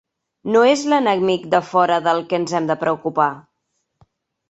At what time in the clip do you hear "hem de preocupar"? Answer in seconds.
2.63-3.33